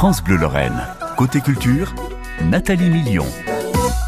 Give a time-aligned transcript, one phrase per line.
[0.00, 0.82] France Bleu Lorraine.
[1.18, 1.94] Côté culture,
[2.46, 3.26] Nathalie Million.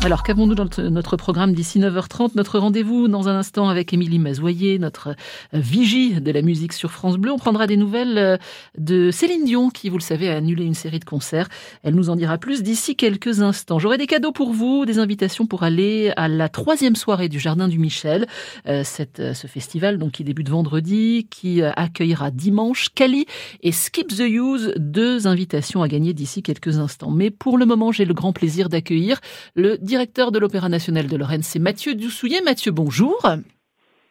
[0.05, 4.81] Alors qu'avons-nous dans notre programme d'ici 9h30 Notre rendez-vous dans un instant avec Émilie Mazoyer,
[4.81, 5.15] notre euh,
[5.53, 7.31] vigie de la musique sur France Bleu.
[7.31, 8.37] On prendra des nouvelles euh,
[8.77, 11.49] de Céline Dion qui, vous le savez, a annulé une série de concerts.
[11.85, 13.79] Elle nous en dira plus d'ici quelques instants.
[13.79, 17.69] J'aurai des cadeaux pour vous, des invitations pour aller à la troisième soirée du Jardin
[17.69, 18.27] du Michel.
[18.67, 23.27] Euh, ce festival donc qui débute vendredi, qui accueillera dimanche Cali
[23.63, 27.13] et Skip the Use, deux invitations à gagner d'ici quelques instants.
[27.13, 29.21] Mais pour le moment, j'ai le grand plaisir d'accueillir
[29.55, 32.41] le directeur de l'Opéra national de Lorraine, c'est Mathieu Doussouillet.
[32.41, 33.29] Mathieu, bonjour.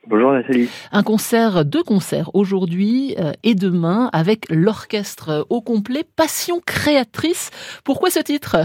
[0.05, 0.70] Bonjour Nathalie.
[0.91, 7.49] Un concert, deux concerts aujourd'hui euh, et demain avec l'orchestre au complet Passion créatrice.
[7.84, 8.58] Pourquoi ce titre?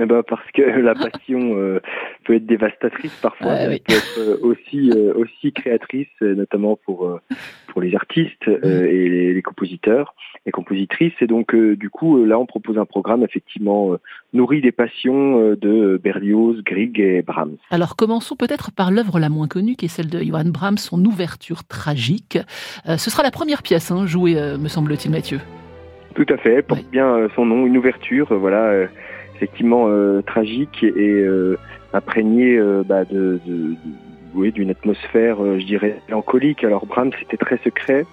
[0.00, 1.80] Eh ben parce que la passion euh,
[2.24, 7.20] peut être dévastatrice parfois, elle peut être euh, aussi aussi créatrice, notamment pour
[7.68, 8.64] pour les artistes mm.
[8.64, 10.14] et les, compositeurs
[10.46, 11.12] et compositrices.
[11.20, 13.96] Et donc du coup là on propose un programme effectivement
[14.32, 17.56] nourri des passions de Berlioz, Grieg et Brahms.
[17.70, 21.04] Alors commençons peut-être par l'œuvre la moins connue qui est celle de Johann Brahms, son
[21.04, 22.38] ouverture tragique.
[22.86, 25.40] ce sera la première pièce hein, jouée, me semble-t-il, Mathieu.
[26.14, 28.88] Tout à fait, porte bien son nom, une ouverture, voilà
[29.42, 31.58] effectivement euh, tragique et euh,
[31.92, 33.40] imprégné euh, bah, de,
[34.34, 36.62] d'une atmosphère, je dirais, mélancolique.
[36.64, 38.06] Alors Brahms, c'était très secret.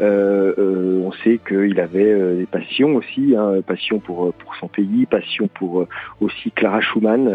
[0.00, 4.68] Euh, euh, on sait qu'il avait euh, des passions aussi, hein, passion pour pour son
[4.68, 5.86] pays, passion pour
[6.20, 7.28] aussi Clara Schumann,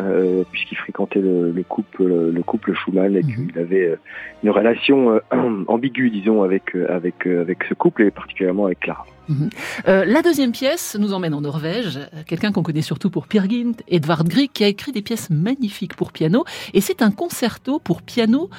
[0.52, 3.48] puisqu'il fréquentait le, couple le couple Schumann et mhm.
[3.48, 3.98] qu'il avait
[4.44, 5.20] une relation
[5.68, 9.06] ambiguë, disons, avec avec avec ce couple et particulièrement avec Clara.
[9.28, 9.50] Mhm.
[9.88, 14.52] la deuxième pièce nous emmène en Norvège, quelqu'un qu'on connaît surtout pour Gynt, Edvard Grieg,
[14.54, 18.50] qui a écrit des pièces magnifiques pour piano, et c'est un concerto pour piano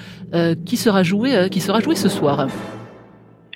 [0.65, 2.49] qui sera joué, qui sera joué ce soir.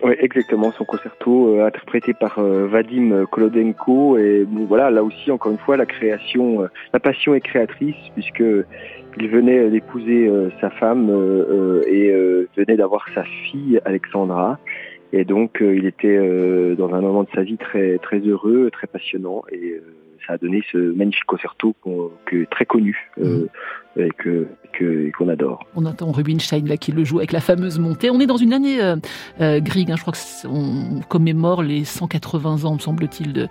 [0.03, 4.17] Oui, exactement, son concerto euh, interprété par euh, Vadim Kolodenko.
[4.17, 8.43] Et voilà, là aussi encore une fois la création, euh, la passion est créatrice puisque
[9.19, 11.11] il venait d'épouser sa femme
[11.89, 12.13] et
[12.57, 14.59] venait d'avoir sa fille Alexandra
[15.13, 16.19] et donc il était
[16.77, 19.81] dans un moment de sa vie très très heureux, très passionnant et
[20.27, 21.75] ça a donné ce magnifique concerto
[22.27, 23.47] que, très connu euh,
[23.97, 24.01] mm.
[24.01, 24.47] et que
[25.17, 25.67] qu'on adore.
[25.75, 28.09] On entend Rubinstein là qui le joue avec la fameuse montée.
[28.09, 28.97] On est dans une année euh,
[29.41, 33.49] euh Grieg, hein, je crois qu'on commémore les 180 ans, me semble-t-il, de,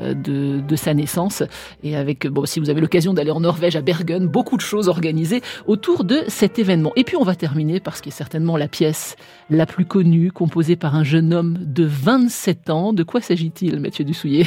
[0.00, 1.42] euh, de, de, sa naissance.
[1.82, 4.88] Et avec, bon, si vous avez l'occasion d'aller en Norvège, à Bergen, beaucoup de choses
[4.88, 6.92] organisées autour de cet événement.
[6.96, 9.16] Et puis on va terminer par ce qui est certainement la pièce
[9.50, 12.92] la plus connue, composée par un jeune homme de 27 ans.
[12.92, 14.46] De quoi s'agit-il, Mathieu Dussouillet?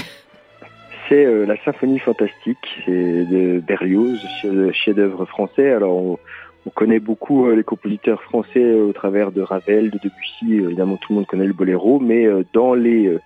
[1.08, 4.20] C'est euh, la symphonie fantastique, de Berlioz,
[4.74, 5.72] chef-d'œuvre français.
[5.72, 6.18] Alors on,
[6.74, 11.14] connaît beaucoup euh, les compositeurs français euh, au travers de Ravel, de Debussy, évidemment tout
[11.14, 13.18] le monde connaît le boléro, mais dans les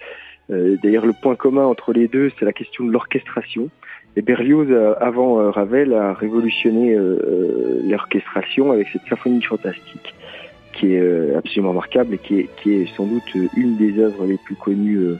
[0.49, 3.69] d'ailleurs le point commun entre les deux, c'est la question de l'orchestration.
[4.15, 6.97] Et Berlioz, avant Ravel, a révolutionné
[7.87, 10.15] l'orchestration avec cette symphonie fantastique
[10.73, 14.37] qui est absolument remarquable et qui est, qui est sans doute une des œuvres les
[14.37, 15.17] plus connues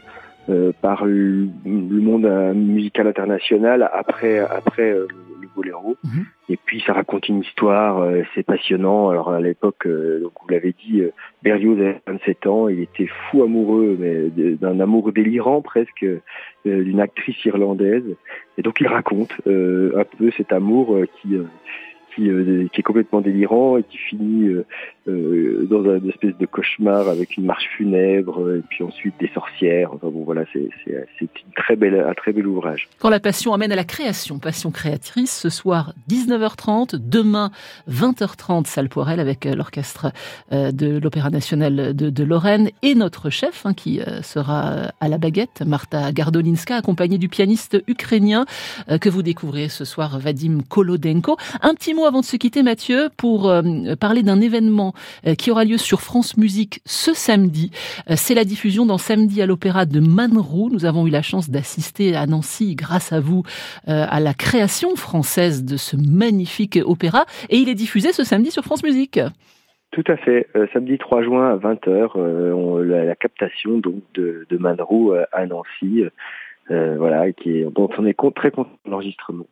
[0.49, 5.05] euh, par le, monde euh, musical international après après euh,
[5.41, 5.95] le boléro.
[6.03, 6.25] Mhm.
[6.47, 9.09] Et puis ça raconte une histoire, c'est passionnant.
[9.09, 11.03] Alors à l'époque, donc vous l'avez dit,
[11.43, 16.03] Berlioz avait 27 ans, il était fou amoureux, mais d'un amour délirant presque
[16.66, 18.16] d'une actrice irlandaise.
[18.57, 21.37] Et donc il raconte un peu cet amour qui
[22.28, 24.66] euh, qui, est complètement délirant et qui finit euh,
[25.07, 29.94] euh, dans une espèce de cauchemar avec une marche funèbre et puis ensuite des sorcières.
[29.94, 30.69] Enfin bon, voilà, c'est
[31.58, 32.88] un très bel ouvrage.
[33.00, 37.52] Quand la passion amène à la création, passion créatrice, ce soir 19h30, demain
[37.90, 40.12] 20h30, salle Poirel avec l'orchestre
[40.52, 46.12] de l'Opéra national de, Lorraine et notre chef hein, qui sera à la baguette, Marta
[46.12, 48.46] Gardolinska, accompagnée du pianiste ukrainien
[49.02, 51.38] que vous découvrez ce soir, Vadim Kolodenko.
[51.62, 53.62] Un petit mot avant de se quitter, Mathieu, pour euh,
[54.00, 54.94] parler d'un événement
[55.28, 57.70] euh, qui aura lieu sur France Musique ce samedi.
[58.09, 60.72] Euh, c'est la diffusion dans Samedi à l'Opéra de Manrou.
[60.72, 63.44] Nous avons eu la chance d'assister à Nancy, grâce à vous,
[63.85, 67.26] à la création française de ce magnifique opéra.
[67.50, 69.20] Et il est diffusé ce samedi sur France Musique.
[69.91, 70.47] Tout à fait.
[70.73, 76.05] samedi 3 juin à 20h, la, captation donc de, de Manrou à Nancy.
[76.71, 79.47] Euh, voilà, qui est, dont on est très content de l'enregistrement.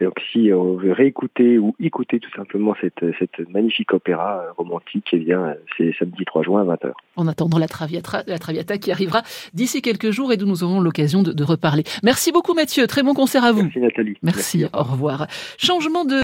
[0.00, 5.06] Donc si on veut réécouter ou écouter tout simplement cette, cette magnifique opéra euh, romantique,
[5.12, 6.92] eh bien c'est samedi 3 juin à 20h.
[7.16, 9.20] En attendant la Traviata, la Traviata qui arrivera
[9.52, 11.82] d'ici quelques jours et d'où nous aurons l'occasion de, de, reparler.
[12.02, 13.64] Merci beaucoup Mathieu, très bon concert à vous.
[13.64, 14.16] Merci Nathalie.
[14.22, 15.26] Merci, au revoir.
[15.58, 16.14] Changement de